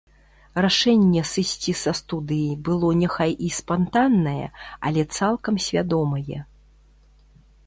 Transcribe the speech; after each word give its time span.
Рашэнне 0.65 1.21
сысці 1.31 1.75
са 1.81 1.91
студыі 1.99 2.57
было 2.69 2.89
няхай 3.03 3.31
і 3.49 3.51
спантаннае, 3.59 4.45
але 4.91 5.01
цалкам 5.21 5.55
свядомае. 5.69 6.39